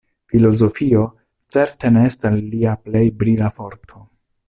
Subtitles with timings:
[0.31, 1.03] Filozofio
[1.55, 4.05] certe ne estas lia plej brila forto.